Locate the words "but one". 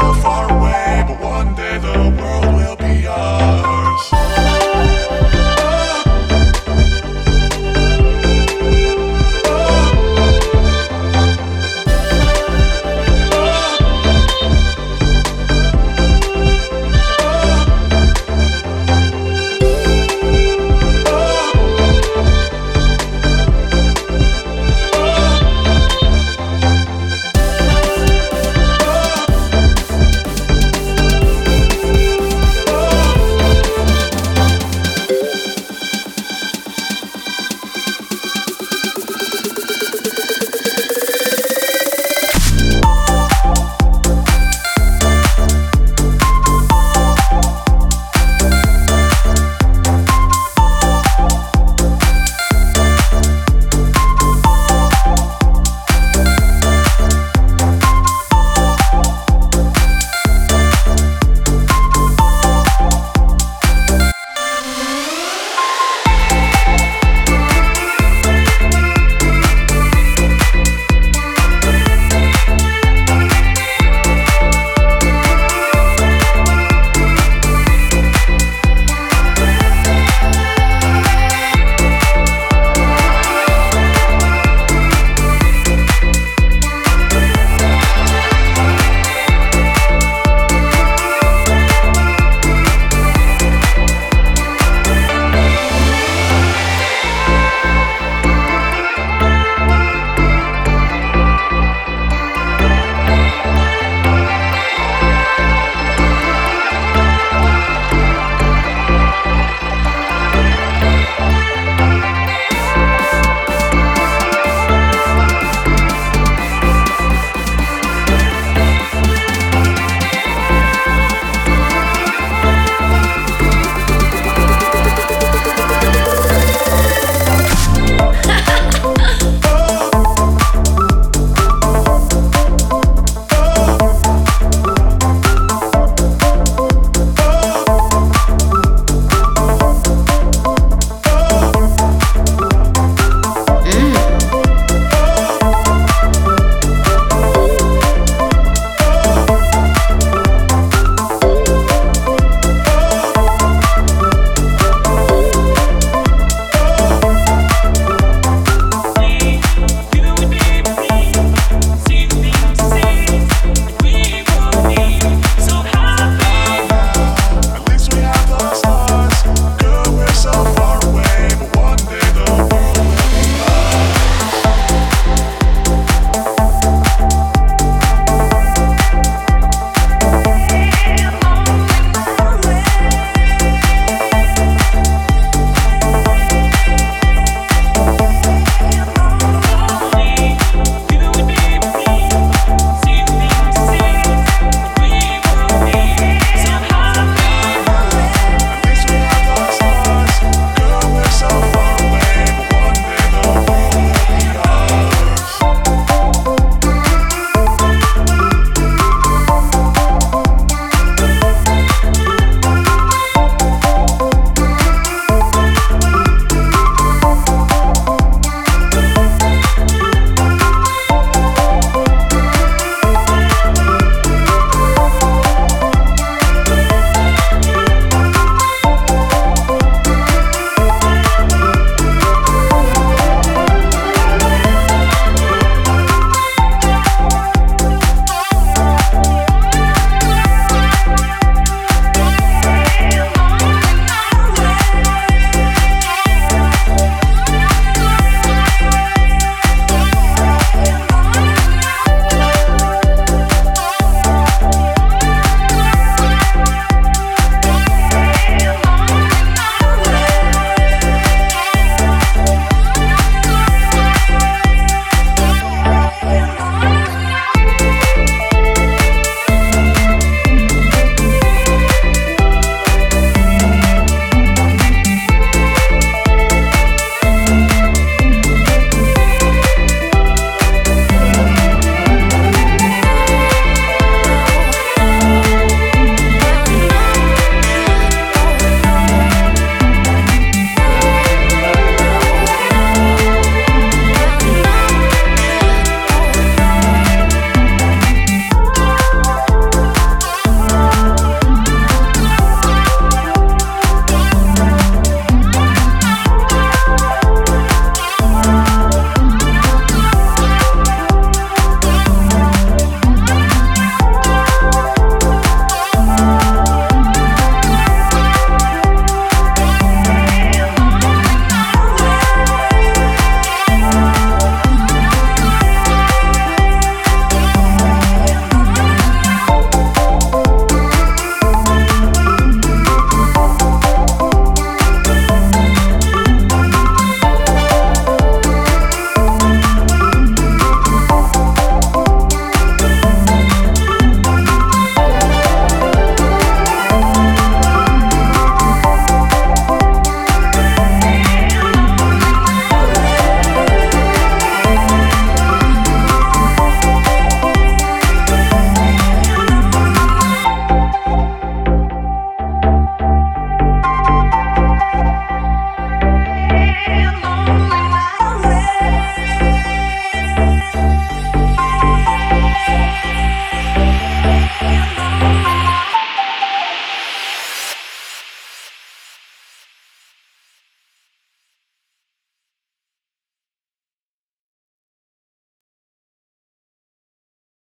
1.08-1.54